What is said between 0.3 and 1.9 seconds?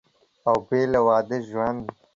او بېله واده ژوند